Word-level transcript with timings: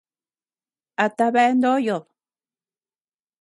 ¿A 1.03 1.05
tabea 1.17 1.51
ndoyod? 1.57 2.03